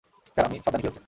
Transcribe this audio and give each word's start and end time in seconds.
Sir, 0.33 0.45
আমি 0.49 0.57
সব 0.63 0.71
জানি 0.73 0.81
কি 0.83 0.87
হচ্ছে। 0.89 0.99